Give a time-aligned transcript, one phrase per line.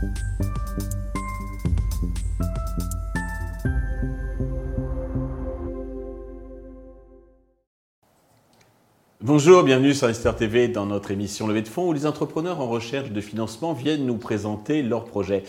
[0.00, 0.59] Thank you.
[9.32, 12.66] Bonjour, bienvenue sur Esther TV dans notre émission Levée de fonds où les entrepreneurs en
[12.66, 15.44] recherche de financement viennent nous présenter leurs projets.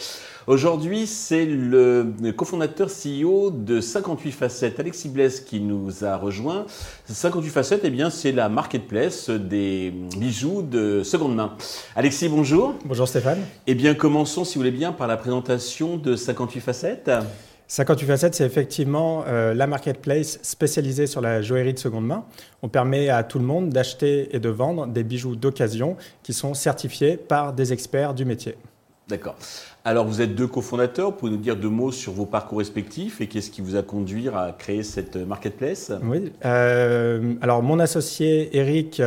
[0.46, 2.05] Aujourd'hui, c'est le
[2.38, 6.68] cofondateur CEO de 58 facettes, Alexis Blesse, qui nous a rejoint.
[7.08, 11.55] 58 facettes, eh bien, c'est la marketplace des bijoux de seconde main.
[11.95, 12.76] Alexis, bonjour.
[12.86, 13.40] Bonjour Stéphane.
[13.66, 17.12] Eh bien, commençons, si vous voulez bien, par la présentation de 58 facettes.
[17.71, 22.25] 58 facettes, c'est effectivement euh, la marketplace spécialisée sur la joaillerie de seconde main.
[22.63, 26.53] On permet à tout le monde d'acheter et de vendre des bijoux d'occasion qui sont
[26.53, 28.57] certifiés par des experts du métier.
[29.07, 29.38] D'accord.
[29.85, 31.11] Alors, vous êtes deux cofondateurs.
[31.11, 33.83] Vous pouvez nous dire deux mots sur vos parcours respectifs et qu'est-ce qui vous a
[33.83, 35.94] conduit à créer cette marketplace?
[36.03, 36.33] Oui.
[36.44, 39.02] Euh, alors, mon associé Eric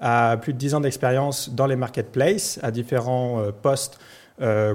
[0.00, 4.00] a plus de 10 ans d'expérience dans les marketplaces à différents euh, postes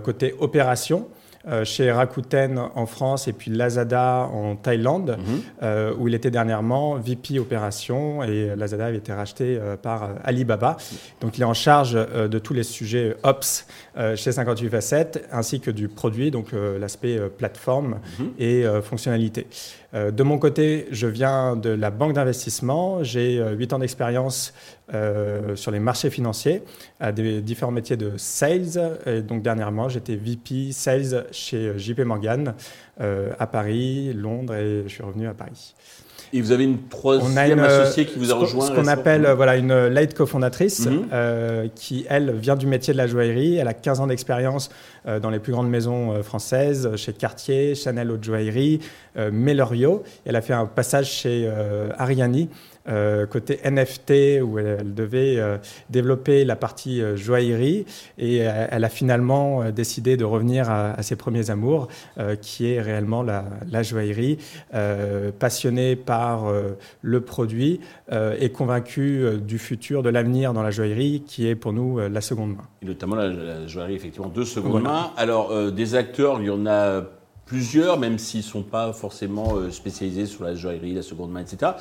[0.03, 1.07] côté opération.
[1.45, 5.41] Euh, chez Rakuten en France et puis Lazada en Thaïlande, mhm.
[5.61, 10.77] euh, où il était dernièrement VP opération et Lazada avait été racheté euh, par Alibaba.
[11.19, 13.67] Donc il est en charge de tous les sujets Ops
[14.15, 18.31] chez 58 Facettes, ainsi que du produit, donc l'aspect plateforme mhm.
[18.39, 19.47] et fonctionnalité.
[19.93, 23.03] Euh, de mon côté, je viens de la banque d'investissement.
[23.03, 24.53] J'ai 8 euh, ans d'expérience
[24.93, 26.63] euh, sur les marchés financiers,
[26.99, 28.97] à des différents métiers de sales.
[29.05, 32.55] Et donc dernièrement, j'étais VP sales chez JP Morgan
[32.99, 35.73] à Paris, Londres et je suis revenu à Paris.
[36.31, 39.87] Et vous avez une troisième associée qui vous a rejoint Ce qu'on appelle voilà, une
[39.87, 41.69] late cofondatrice mhm.
[41.75, 43.55] qui, elle, vient du métier de la joaillerie.
[43.55, 44.69] Elle a 15 ans d'expérience
[45.05, 48.79] dans les plus grandes maisons françaises, chez Cartier, Chanel Haute Joaillerie,
[49.17, 50.03] euh, Melorio.
[50.25, 52.49] Elle a fait un passage chez euh, Ariani.
[52.89, 55.39] Euh, côté NFT où elle, devait
[55.89, 57.85] développer la partie joaillerie
[58.17, 61.87] et elle a finalement décidé de revenir à, ses premiers amours
[62.41, 64.37] qui est réellement la, joaillerie
[65.39, 66.51] passionnée par
[67.01, 67.79] le produit
[68.11, 72.57] et convaincue du futur de l'avenir dans la joaillerie qui est pour nous la seconde
[72.57, 72.67] main.
[72.81, 75.11] Et notamment la, joaillerie effectivement de seconde main.
[75.17, 77.03] Alors des acteurs il y en a
[77.45, 81.41] plusieurs, même s'ils ne sont pas forcément euh, spécialisés sur la joaillerie, la seconde main,
[81.41, 81.73] etc.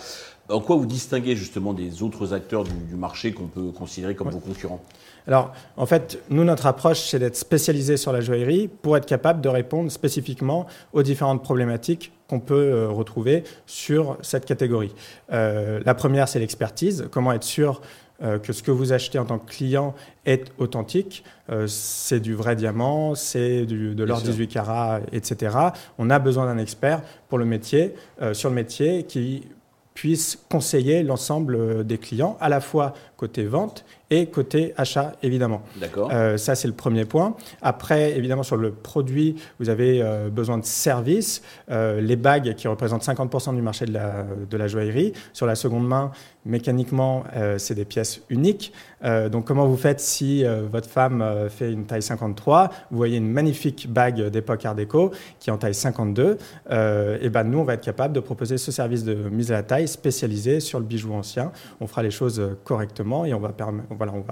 [0.49, 4.41] En quoi vous distinguez justement des autres acteurs du, marché qu'on peut considérer comme vos
[4.41, 4.83] concurrents?
[5.27, 9.41] Alors, en fait, nous, notre approche, c'est d'être spécialisé sur la joaillerie pour être capable
[9.41, 14.93] de répondre spécifiquement aux différentes problématiques qu'on peut euh, retrouver sur cette catégorie.
[15.33, 17.09] Euh, la première, c'est l'expertise.
[17.13, 17.81] Comment être sûr
[18.23, 19.95] euh, que ce que vous achetez en tant que client
[20.27, 21.25] est authentique.
[21.51, 25.57] Euh, c'est du vrai diamant, c'est de l'or 18 carats, etc.
[25.99, 29.45] On a besoin d'un expert pour le métier, euh, sur le métier, qui
[29.95, 35.63] puisse conseiller l'ensemble des clients, à la fois côté vente et côté achat, évidemment.
[35.77, 36.11] D'accord.
[36.13, 37.35] Euh, ça, c'est le premier point.
[37.63, 41.43] Après, évidemment, sur le produit, vous avez euh, besoin de services.
[41.71, 45.13] Euh, les bagues qui représentent 50% du marché de la, de la joaillerie.
[45.33, 46.11] Sur la seconde main,
[46.45, 47.25] mécaniquement,
[47.59, 48.73] c'est des pièces uniques.
[49.31, 53.91] donc, comment vous faites si votre femme fait une taille 53 Vous voyez une magnifique
[53.91, 56.39] bague d'époque Art déco qui est en taille 52.
[56.71, 59.63] et ben, nous, on va être capable de proposer ce service de mise à la
[59.63, 61.53] taille spécialisé sur le bijou ancien.
[61.81, 63.53] On fera les choses correctement et on va
[63.91, 64.25] voilà, on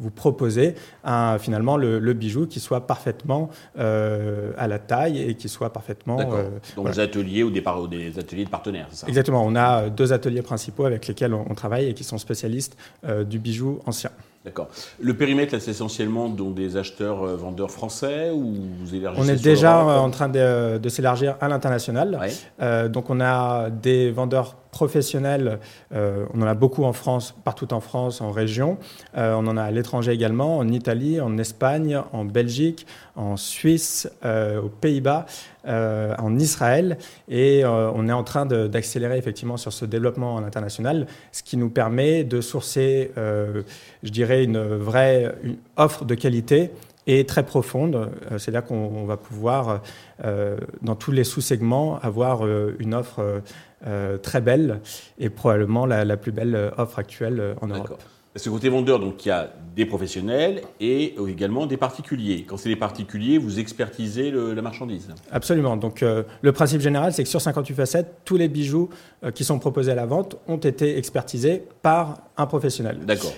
[0.00, 0.74] vous proposer
[1.04, 6.18] un, finalement le, bijou qui soit parfaitement euh, à la taille et qui soit parfaitement.
[6.20, 9.06] Euh, Donc des ateliers ou des, des, ateliers de partenaires, c'est ça?
[9.08, 9.44] Exactement.
[9.44, 13.38] On a deux ateliers principaux avec lesquels on, travaille et qui sont spécialistes euh, du
[13.38, 14.10] bijou ancien.
[14.44, 14.68] D'accord.
[15.00, 19.84] Le périmètre, c'est essentiellement donc, des acheteurs vendeurs français ou vous élargissez On est déjà
[19.84, 22.18] en train de, s'élargir à l'international.
[22.88, 25.58] donc on a des vendeurs professionnels,
[25.92, 28.78] euh, on en a beaucoup en France, partout en France, en région.
[29.16, 34.08] Euh, on en a à l'étranger également, en Italie, en Espagne, en Belgique, en Suisse,
[34.24, 35.26] euh, aux Pays-Bas,
[35.66, 36.96] en Israël.
[37.28, 42.24] Et on est en train d'accélérer effectivement sur ce développement international, ce qui nous permet
[42.24, 45.34] de sourcer, je dirais, une vraie
[45.76, 46.70] offre de qualité
[47.08, 48.10] et très profonde.
[48.38, 49.82] C'est là qu'on va pouvoir,
[50.22, 53.42] dans tous les sous-segments, avoir une offre
[53.86, 54.80] euh, très belle
[55.20, 58.02] et probablement la, plus belle offre actuelle euh, en Europe.
[58.32, 62.44] Parce que côté vendeur, donc il y a des professionnels et également des particuliers.
[62.46, 65.08] Quand c'est des particuliers, vous expertisez la marchandise.
[65.30, 65.76] Absolument.
[65.76, 68.90] Donc euh, le principe général, c'est que sur 58 facettes, tous les bijoux
[69.34, 72.98] qui sont proposés à la vente ont été expertisés par un professionnel.
[73.04, 73.32] D'accord.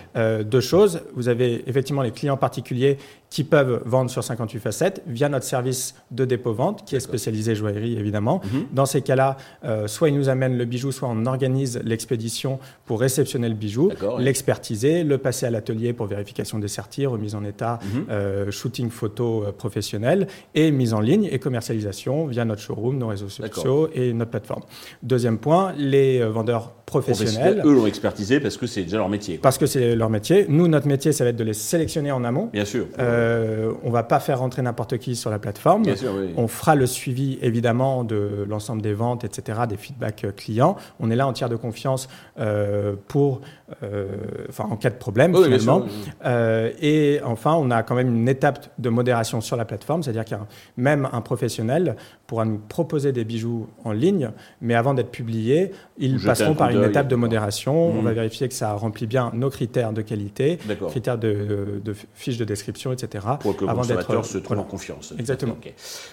[0.45, 1.01] deux choses.
[1.15, 2.99] Vous avez effectivement les clients particuliers
[3.31, 7.97] qui peuvent vendre sur 58 facettes via notre service de dépôt-vente qui est spécialisé joaillerie
[7.97, 8.41] évidemment.
[8.45, 8.67] Mhm.
[8.73, 13.01] Dans ces cas-là, euh, soit ils nous amènent le bijou, soit on organise l'expédition pour
[13.01, 17.79] réceptionner le bijou, l'expertiser, le passer à l'atelier pour vérification des serties, remise en état,
[17.83, 18.05] mhm.
[18.11, 23.09] euh, shooting photo euh, professionnel et mise en ligne et commercialisation via notre showroom, nos
[23.09, 24.63] réseaux sociaux et notre plateforme.
[25.03, 27.63] Deuxième point, les vendeurs professionnels.
[27.65, 29.39] Eux l'ont expertisé parce que c'est déjà leur métier.
[29.39, 30.47] Parce que c'est leur métier.
[30.49, 32.51] Nous, notre métier, ça va être de les sélectionner en amont.
[32.53, 32.87] Bien sûr.
[32.99, 35.85] Euh, on va pas faire rentrer n'importe qui sur la plateforme.
[35.85, 36.35] Bien sûr, oui.
[36.37, 40.77] On fera le suivi évidemment de l'ensemble des ventes, etc., des feedbacks euh, clients.
[40.99, 42.09] On est là en tiers de confiance
[42.39, 43.41] euh, pour,
[43.83, 44.07] euh,
[44.49, 45.85] enfin, en cas de problème finalement.
[46.25, 50.25] Euh, et enfin, on a quand même une étape de modération sur la plateforme, c'est-à-dire
[50.25, 50.47] qu'un
[50.77, 51.97] même un professionnel
[52.27, 54.31] pourra nous proposer des bijoux en ligne,
[54.61, 57.89] mais avant d'être publiés, ils passeront par une étape de modération.
[57.91, 58.15] On va mmh.
[58.15, 60.59] vérifier que ça remplit bien nos critères de qualité,
[60.89, 63.27] critères de, de, fiches de description, etc.
[63.41, 65.13] Pour que le consommateur se trouve en confiance.
[65.19, 65.57] Exactement.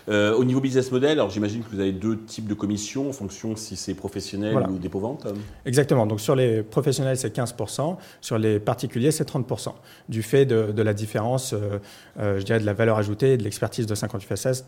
[0.09, 3.13] Euh, au niveau business model, alors j'imagine que vous avez deux types de commissions en
[3.13, 5.27] fonction si c'est professionnel ou dépôt-vente.
[5.65, 6.07] Exactement.
[6.07, 7.97] Donc sur les professionnels, c'est 15%.
[8.21, 9.73] Sur les particuliers, c'est 30%.
[10.09, 11.79] Du fait de, la différence, euh,
[12.19, 14.65] euh, je dirais, de la valeur ajoutée et de l'expertise de 58 FSS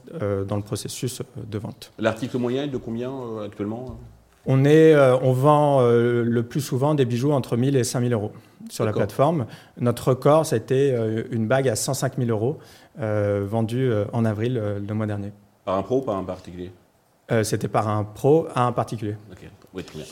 [0.47, 1.91] dans le processus de vente.
[1.97, 3.99] L'article moyen est de combien euh, actuellement
[4.45, 8.13] on, est, euh, on vend euh, le plus souvent des bijoux entre 1000 et 5000
[8.13, 8.31] euros
[8.69, 9.45] sur la plateforme.
[9.79, 10.95] Notre record, c'était
[11.31, 12.59] une bague à 105 000 euros
[12.97, 15.31] vendue en avril le mois dernier.
[15.63, 16.71] Par un pro ou par un particulier?
[17.43, 19.15] C'était par un pro à un particulier.
[19.31, 20.05] Ok, oui, très bien.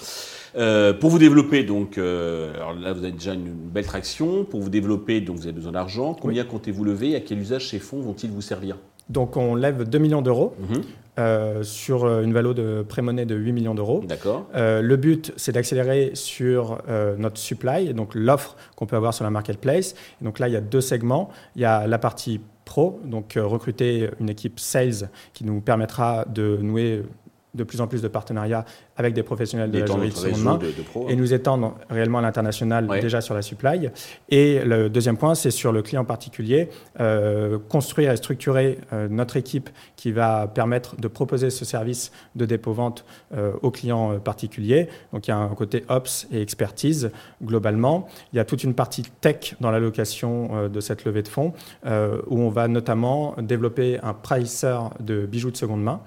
[1.00, 4.44] Pour vous développer, donc, alors là vous avez déjà une belle traction.
[4.44, 6.14] Pour vous développer, donc vous avez besoin d'argent.
[6.14, 7.16] Combien comptez-vous lever?
[7.16, 8.78] À quel usage ces fonds vont-ils vous servir?
[9.10, 10.82] Donc on lève 2 millions d'euros mhm.
[11.20, 14.04] euh, sur euh, une valeur de pré-monnaie de 8 millions d'euros.
[14.06, 14.48] D'accord.
[14.56, 16.80] Euh, le but, c'est d'accélérer sur
[17.18, 19.96] notre supply, donc l'offre qu'on peut avoir sur la marketplace.
[20.22, 21.30] donc là, il y a deux segments.
[21.56, 26.58] Il y a la partie pro, donc recruter une équipe sales qui nous permettra de
[26.62, 27.04] nouer
[27.58, 28.64] de plus en plus de partenariats
[28.96, 30.60] avec des professionnels de la joaillerie de seconde main
[31.10, 33.90] et nous étendre réellement à l'international déjà sur la supply.
[34.30, 36.70] Et le deuxième point, c'est sur le client particulier,
[37.00, 42.46] euh, construire et structurer euh, notre équipe qui va permettre de proposer ce service de
[42.46, 43.06] dépôt-vente
[43.36, 44.88] euh, aux clients particuliers.
[45.14, 47.12] Donc il y a un côté ops et expertise
[47.44, 48.08] globalement.
[48.34, 51.54] Il y a toute une partie tech dans l'allocation de cette levée de fonds
[51.86, 56.02] où on va notamment développer un pricer de bijoux de seconde main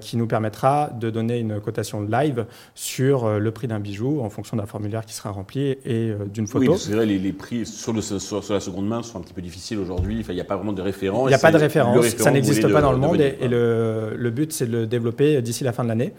[0.00, 4.30] qui nous permettra de donner une cotation live sur euh, le prix d'un bijou en
[4.30, 6.72] fonction d'un formulaire qui sera rempli et euh, d'une photo.
[6.72, 9.32] Oui, c'est vrai, les, les, prix sur, le, sur, la seconde main sont un petit
[9.32, 10.18] peu difficiles aujourd'hui.
[10.20, 11.26] Enfin, il n'y a pas vraiment de référence.
[11.26, 12.06] Il n'y a pas de référence.
[12.16, 15.64] Ça n'existe pas dans le monde et, le, le, but, c'est de le développer d'ici
[15.64, 16.12] la fin de l'année.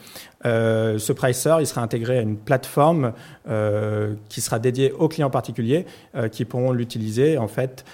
[0.45, 3.13] Euh, ce pricer, il sera intégré à une plateforme
[4.29, 5.85] qui sera dédiée aux clients particuliers
[6.31, 7.85] qui pourront l'utiliser en fait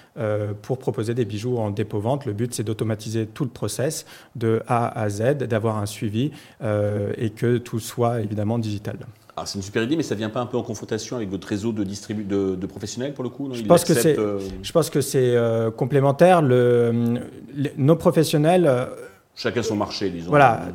[0.62, 2.26] pour proposer des bijoux en dépôt-vente.
[2.26, 4.06] Le but, c'est d'automatiser tout le process
[4.36, 6.32] de A à Z, d'avoir un suivi
[6.62, 8.98] et que tout soit évidemment digital.
[9.38, 11.30] Ah, c'est une super idée, mais ça ne vient pas un peu en confrontation avec
[11.30, 14.90] votre réseau de, distribu de, professionnels pour le coup je, pense que euh, je pense
[14.90, 16.42] que c'est euh, complémentaire.
[16.42, 17.20] Le,
[17.78, 18.66] nos professionnels.
[18.68, 18.86] Euh,
[19.34, 20.30] Chacun son marché, disons.
[20.30, 20.68] Voilà,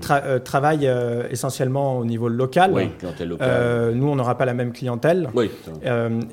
[0.42, 0.90] travaillent
[1.30, 2.72] essentiellement au niveau local.
[2.72, 3.94] Oui, clientèle locale.
[3.94, 5.28] nous, on n'aura pas la même clientèle.
[5.34, 5.50] Oui.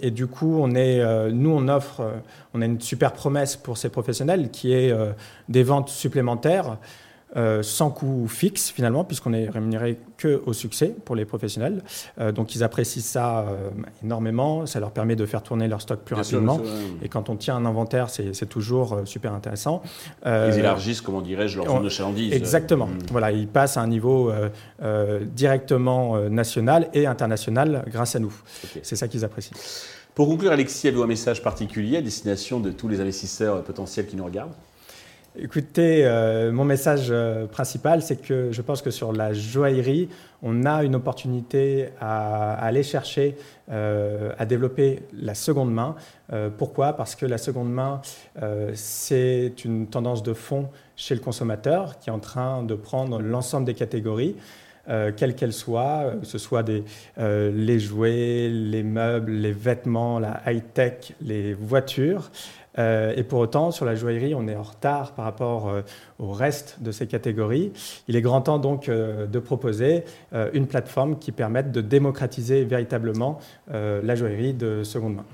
[0.02, 2.02] et du coup, on est, nous, on offre,
[2.54, 4.96] on a une super promesse pour ces professionnels qui est
[5.50, 6.78] des ventes supplémentaires.
[7.36, 11.82] Euh, sans coût fixe finalement, puisqu'on est rémunéré que au succès pour les professionnels.
[12.20, 13.70] Euh, donc ils apprécient ça euh,
[14.04, 16.62] énormément, ça leur permet de faire tourner leur stock plus rapidement.
[17.02, 19.82] Et quand on tient un inventaire, c'est toujours super intéressant.
[20.26, 22.34] ils élargissent, comment dirais-je, leur zone de chalandise.
[22.34, 22.88] Exactement.
[22.88, 23.00] Hmm.
[23.12, 24.32] Voilà, ils passent à un niveau
[25.36, 28.34] directement national et international grâce à nous.
[28.84, 29.58] C'est ça qu'ils apprécient.
[30.14, 34.16] Pour conclure, Alexis, avez-vous un message particulier à destination de tous les investisseurs potentiels qui
[34.16, 34.54] nous regardent?
[35.36, 40.08] Écoutez, euh, mon message euh, principal, c'est que je pense que sur la joaillerie,
[40.44, 43.36] on a une opportunité à, aller chercher,
[43.72, 45.96] euh, à développer la seconde main.
[46.58, 46.94] pourquoi?
[46.94, 48.02] Parce que la seconde main,
[48.74, 53.66] c'est une tendance de fond chez le consommateur qui est en train de prendre l'ensemble
[53.66, 54.36] des catégories.
[54.86, 56.68] quelles qu'elles soient, que ce soit
[57.18, 62.32] les jouets, les meubles, les vêtements, la high-tech, les voitures.
[62.80, 65.82] Euh, et pour autant, sur la joaillerie, on est en retard par rapport euh,
[66.20, 67.72] au reste de ces catégories.
[68.08, 70.04] Il est grand temps donc euh, de proposer
[70.54, 73.40] une plateforme qui permette de démocratiser véritablement
[73.72, 75.26] la joaillerie de seconde main.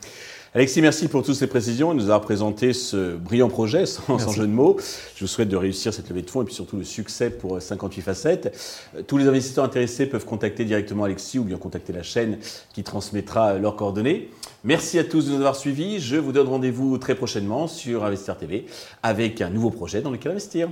[0.55, 1.93] Alexis, merci pour toutes ces précisions.
[1.93, 4.77] Il nous a présenté ce brillant projet, sans, jeu de mots.
[5.15, 7.61] Je vous souhaite de réussir cette levée de fonds et puis surtout le succès pour
[7.61, 8.89] 58 facettes.
[9.05, 12.39] Tous les investisseurs intéressés peuvent contacter directement Alexis ou bien contacter la chaîne
[12.73, 14.31] qui transmettra leurs coordonnées.
[14.63, 15.99] Merci à tous de nous avoir suivis.
[15.99, 18.65] Je vous donne rendez-vous très prochainement sur Investir TV
[19.03, 20.69] avec un nouveau projet dans lequel investir.